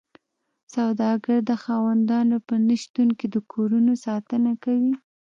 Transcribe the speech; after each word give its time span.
سوداګر 0.73 1.39
د 1.49 1.51
خاوندانو 1.63 2.37
په 2.47 2.55
نشتون 2.67 3.09
کې 3.19 3.27
د 3.33 3.35
کورونو 3.51 3.91
ساتنه 4.05 4.51
کوي 4.63 4.93